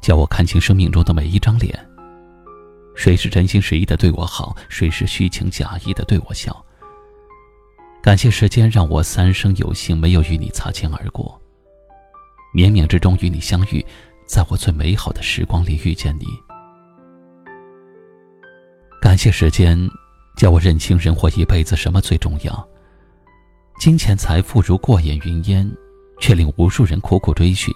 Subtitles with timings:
[0.00, 1.86] 叫我看清生命中的每一张脸。
[2.94, 6.64] 谁是真心实意的对我好，谁是虚情假意的对我笑。
[8.02, 11.40] 感谢时间让我三生有幸没有与你擦肩而过，
[12.54, 13.84] 冥冥之中与你相遇，
[14.26, 16.26] 在我最美好的时光里遇见你。
[19.00, 19.78] 感谢时间，
[20.36, 22.68] 叫我认清人活一辈子什么最重要。
[23.78, 25.70] 金钱财富如过眼云烟，
[26.20, 27.72] 却令无数人苦苦追寻。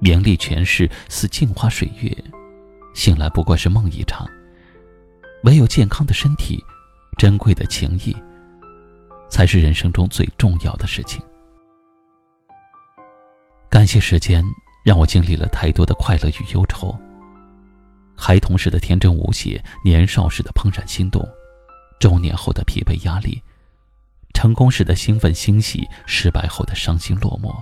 [0.00, 2.12] 名利权势似镜花水月，
[2.94, 4.28] 醒来不过是梦一场。
[5.44, 6.62] 唯有健康的身体，
[7.16, 8.14] 珍贵的情谊，
[9.30, 11.22] 才是人生中最重要的事情。
[13.68, 14.44] 感谢时间，
[14.84, 16.94] 让我经历了太多的快乐与忧愁。
[18.16, 21.26] 孩童时的天真无邪，年少时的怦然心动，
[21.98, 23.42] 中年后的疲惫压力，
[24.34, 27.54] 成功时的兴奋欣喜，失败后的伤心落寞。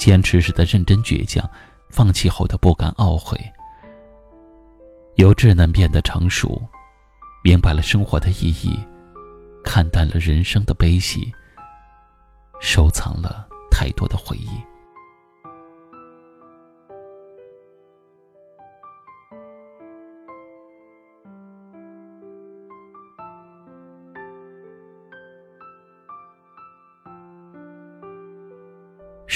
[0.00, 1.46] 坚持时的认真倔强，
[1.90, 3.38] 放弃后的不甘懊悔。
[5.16, 6.58] 由稚嫩变得成熟，
[7.44, 8.82] 明白了生活的意义，
[9.62, 11.30] 看淡了人生的悲喜，
[12.62, 14.48] 收藏了太多的回忆。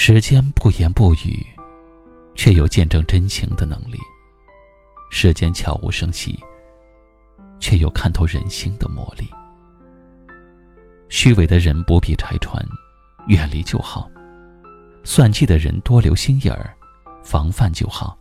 [0.07, 1.43] 时间不言不语，
[2.35, 3.97] 却有见证真情的能力；
[5.09, 6.39] 时间悄无声息，
[7.59, 9.27] 却有看透人心的魔力。
[11.09, 12.63] 虚伪的人不必拆穿，
[13.29, 14.07] 远离就好；
[15.03, 16.71] 算计的人多留心眼儿，
[17.23, 18.15] 防范就好。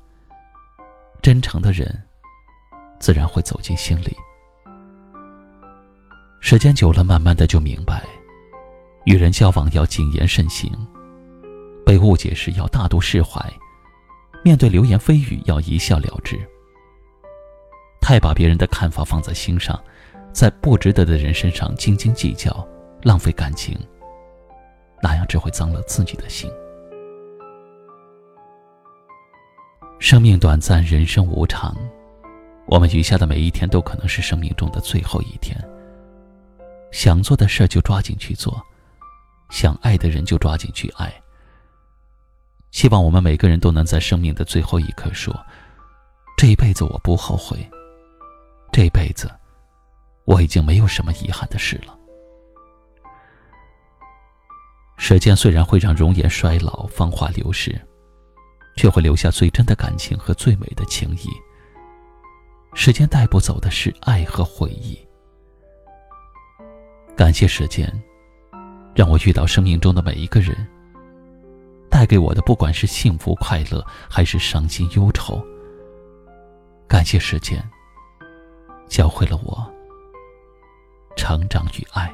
[1.20, 2.02] 真诚的人，
[2.98, 4.16] 自然会走进心里。
[6.40, 8.02] 时间久了，慢慢的就明白，
[9.04, 10.72] 与人交往要谨言慎行。
[11.94, 13.40] 被误解时要大度释怀，
[14.42, 16.36] 面对流言蜚语要一笑了之。
[18.00, 19.80] 太把别人的看法放在心上，
[20.32, 22.66] 在不值得的人身上斤斤计较，
[23.02, 23.78] 浪费感情，
[25.00, 26.50] 那样只会脏了自己的心。
[30.00, 31.76] 生命短暂，人生无常，
[32.66, 35.56] 我们余下的每一天都可能是生命中的最后一天。
[36.90, 38.60] 想做的事就抓紧去做，
[39.50, 41.14] 想爱的人就抓紧去爱。
[42.74, 45.32] 希望我们每个人都能在生命的最后一刻说
[46.36, 47.56] ：“这一辈子我不后悔。
[48.72, 49.30] 这一辈子，
[50.24, 51.96] 我已经没有什么遗憾的事了。”
[54.98, 57.80] 时间虽然会让容颜衰老、芳华流逝，
[58.76, 61.28] 却会留下最真的感情和最美的情谊。
[62.74, 64.98] 时间带不走的是爱和回忆。
[67.16, 67.88] 感谢时间，
[68.96, 70.68] 让我遇到生命中的每一个人。
[71.94, 75.40] 带给我的，不管是幸福快乐，还是伤心忧愁。
[76.88, 77.62] 感谢时间，
[78.88, 79.72] 教会了我
[81.16, 82.12] 成长与爱。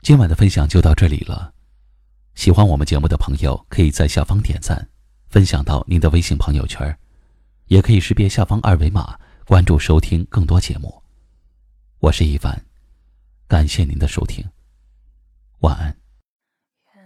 [0.00, 1.52] 今晚的分享就到这里了。
[2.36, 4.88] 喜欢我们节目的朋友，可以在下方点赞。
[5.28, 6.96] 分享到您的微信朋友圈，
[7.66, 11.02] 也可以识别下方二维码关注收听更多节目。
[12.00, 12.58] 我是一凡，
[13.46, 14.42] 感谢您的收听，
[15.60, 15.94] 晚安。
[16.94, 17.04] 原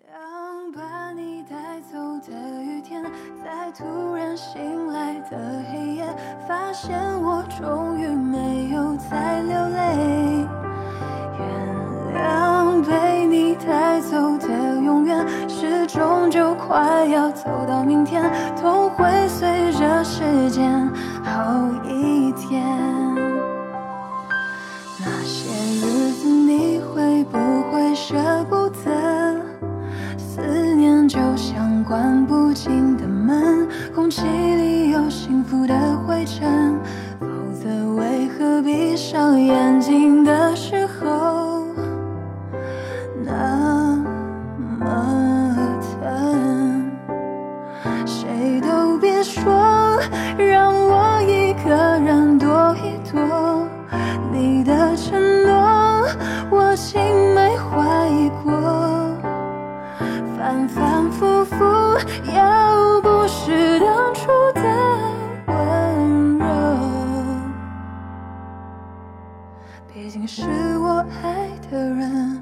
[0.00, 3.02] 谅把你带走的雨天，
[3.44, 6.06] 在突然醒来的黑夜，
[6.48, 9.37] 发现我终于没有再
[15.88, 17.28] 终究快要。
[17.30, 18.22] 走到明天，
[18.60, 20.88] 痛会随着时间
[21.24, 22.62] 好一点。
[25.00, 25.50] 那些
[25.80, 27.38] 日子，你会不
[27.70, 28.16] 会舍
[28.48, 29.36] 不得？
[30.16, 30.42] 思
[30.74, 35.74] 念就像关不紧的门，空气里有幸福的
[36.06, 36.78] 灰尘。
[37.18, 40.77] 否则，为何闭上眼睛的时
[60.78, 61.56] 反反复复，
[62.32, 64.62] 要不是当初的
[65.46, 66.46] 温柔，
[69.92, 70.42] 毕竟是
[70.78, 72.40] 我爱的人，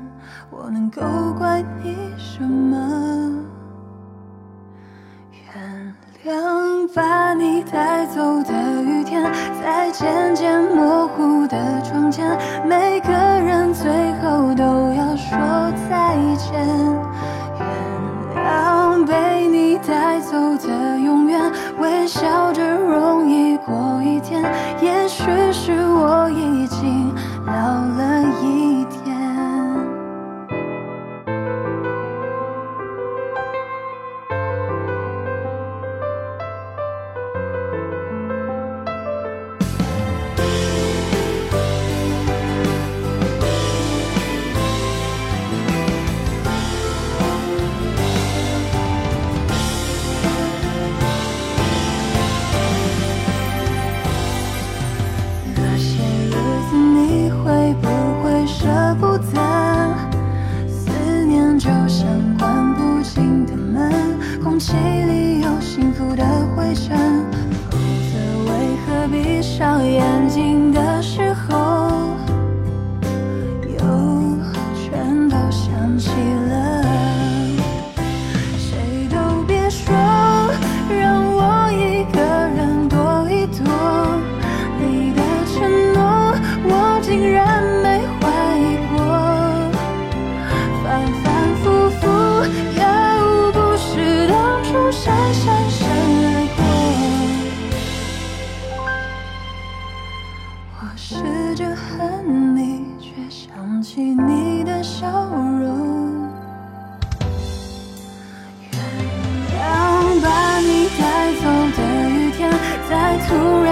[0.51, 1.01] 我能够
[1.39, 2.77] 怪你什么？
[5.47, 5.95] 原
[6.25, 9.33] 谅把你带走的雨天，
[9.63, 11.06] 再渐渐模糊。
[20.29, 21.41] 走的永远，
[21.79, 24.43] 微笑着容易过一天。
[65.61, 66.25] 幸福的
[66.55, 66.97] 灰尘。
[67.71, 68.15] 否则
[68.45, 68.51] 为
[68.87, 71.89] 何闭上眼睛的时候，
[73.65, 73.79] 又
[74.75, 76.11] 全都想起
[113.29, 113.66] 突然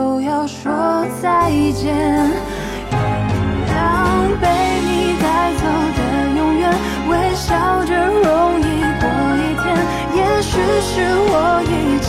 [0.00, 0.72] 就要说
[1.20, 1.94] 再见。
[2.90, 2.96] 原
[3.68, 3.76] 谅
[4.40, 4.48] 被
[4.80, 5.62] 你带走
[5.96, 6.00] 的
[6.38, 6.72] 永远
[7.10, 8.62] 微笑着容易
[8.98, 9.04] 过
[9.36, 9.62] 一天。
[10.16, 10.90] 也许是
[11.28, 11.34] 我
[11.68, 11.99] 已